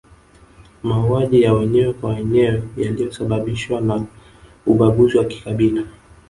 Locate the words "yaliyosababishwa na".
2.77-4.05